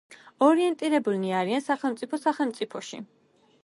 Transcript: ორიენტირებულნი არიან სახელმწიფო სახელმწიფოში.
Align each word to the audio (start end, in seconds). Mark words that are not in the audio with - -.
ორიენტირებულნი 0.47 1.31
არიან 1.41 1.63
სახელმწიფო 1.69 2.23
სახელმწიფოში. 2.27 3.05